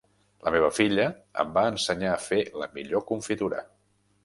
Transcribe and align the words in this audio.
La 0.45 0.53
meva 0.53 0.71
filla 0.77 1.05
em 1.43 1.51
va 1.59 1.65
ensenyar 1.73 2.15
a 2.15 2.23
fer 2.25 2.41
la 2.63 2.71
millor 2.79 3.07
confitura. 3.13 3.65